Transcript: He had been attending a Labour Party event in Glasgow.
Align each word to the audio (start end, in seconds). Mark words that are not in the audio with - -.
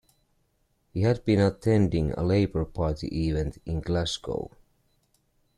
He 0.89 1.03
had 1.03 1.23
been 1.25 1.39
attending 1.39 2.09
a 2.13 2.23
Labour 2.23 2.65
Party 2.65 3.07
event 3.27 3.59
in 3.67 3.81
Glasgow. 3.81 4.49